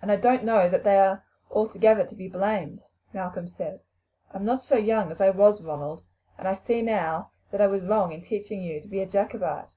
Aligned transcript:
"And 0.00 0.12
I 0.12 0.14
don't 0.14 0.44
know 0.44 0.68
that 0.68 0.84
they 0.84 1.00
are 1.00 1.24
altogether 1.50 2.04
to 2.06 2.14
be 2.14 2.28
blamed," 2.28 2.84
Malcolm 3.12 3.48
said. 3.48 3.80
"I 4.32 4.36
am 4.36 4.44
not 4.44 4.62
so 4.62 4.76
young 4.76 5.10
as 5.10 5.20
I 5.20 5.30
was, 5.30 5.60
Ronald, 5.64 6.04
and 6.38 6.46
I 6.46 6.54
see 6.54 6.80
now 6.80 7.32
that 7.50 7.60
I 7.60 7.66
was 7.66 7.82
wrong 7.82 8.12
in 8.12 8.20
teaching 8.22 8.62
you 8.62 8.80
to 8.80 8.86
be 8.86 9.00
a 9.00 9.06
Jacobite. 9.06 9.72